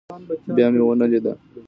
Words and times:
بيا 0.55 0.67
مې 0.73 0.81
ونه 0.83 1.05
ليده. 1.11 1.33